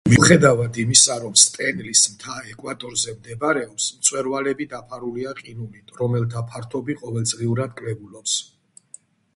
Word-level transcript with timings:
მიუხედავად 0.11 0.77
იმისა, 0.83 1.17
რომ 1.23 1.33
სტენლის 1.41 2.01
მთა 2.13 2.37
ეკვატორზე 2.53 3.13
მდებარეობს, 3.19 3.91
მწვერვალები 3.99 4.67
დაფარულია 4.73 5.35
ყინულით, 5.43 5.95
რომელთა 6.01 6.45
ფართობი 6.55 6.99
ყოველწლიურად 7.05 7.79
კლებულობს. 7.83 8.39